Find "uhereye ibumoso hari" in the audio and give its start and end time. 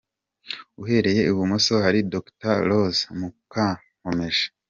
0.81-1.99